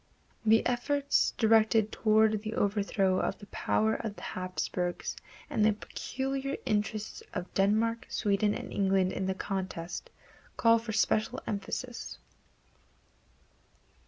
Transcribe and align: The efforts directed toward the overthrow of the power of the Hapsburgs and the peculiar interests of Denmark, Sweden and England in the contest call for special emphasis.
The 0.43 0.65
efforts 0.65 1.35
directed 1.37 1.91
toward 1.91 2.41
the 2.41 2.55
overthrow 2.55 3.19
of 3.19 3.37
the 3.37 3.45
power 3.45 3.93
of 3.93 4.15
the 4.15 4.23
Hapsburgs 4.33 5.15
and 5.47 5.63
the 5.63 5.73
peculiar 5.73 6.57
interests 6.65 7.21
of 7.35 7.53
Denmark, 7.53 8.07
Sweden 8.09 8.55
and 8.55 8.73
England 8.73 9.11
in 9.13 9.27
the 9.27 9.35
contest 9.35 10.09
call 10.57 10.79
for 10.79 10.91
special 10.91 11.39
emphasis. 11.45 12.17